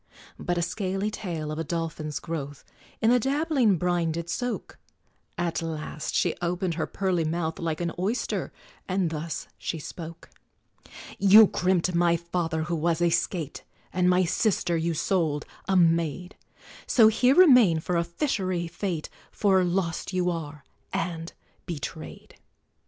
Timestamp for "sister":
14.25-14.75